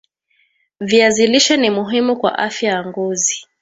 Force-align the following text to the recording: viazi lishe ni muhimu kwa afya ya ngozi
viazi 0.79 1.27
lishe 1.27 1.57
ni 1.57 1.69
muhimu 1.69 2.17
kwa 2.19 2.37
afya 2.39 2.71
ya 2.71 2.85
ngozi 2.85 3.47